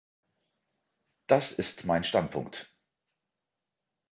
[1.27, 2.73] Das ist mein Standpunkt.